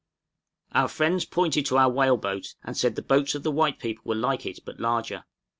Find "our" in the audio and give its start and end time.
0.71-0.87, 1.77-1.87